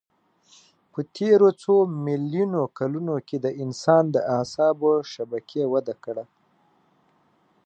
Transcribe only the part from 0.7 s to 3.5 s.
په تېرو څو میلیونو کلونو کې د